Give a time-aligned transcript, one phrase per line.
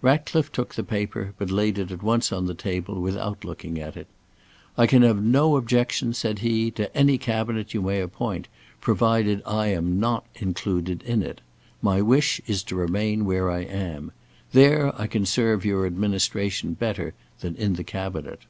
[0.00, 3.96] Ratcliffe took the paper, but laid it at once on the table without looking at
[3.96, 4.06] it.
[4.78, 8.46] "I can have no objection," said he, "to any Cabinet you may appoint,
[8.80, 11.40] provided I am not included in it.
[11.82, 14.12] My wish is to remain where I am.
[14.52, 18.42] There I can serve your administration better than in the Cabinet."